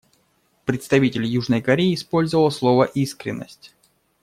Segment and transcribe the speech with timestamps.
[0.65, 3.75] Представитель Южной Кореи использовал слово «искренность».